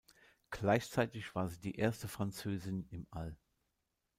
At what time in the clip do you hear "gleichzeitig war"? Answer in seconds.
0.49-1.47